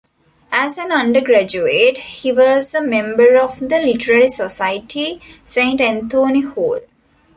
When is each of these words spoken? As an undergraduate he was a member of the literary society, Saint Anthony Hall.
As 0.51 0.79
an 0.79 0.91
undergraduate 0.91 1.99
he 1.99 2.31
was 2.31 2.73
a 2.73 2.81
member 2.81 3.37
of 3.37 3.59
the 3.59 3.77
literary 3.77 4.29
society, 4.29 5.21
Saint 5.45 5.79
Anthony 5.79 6.41
Hall. 6.41 6.79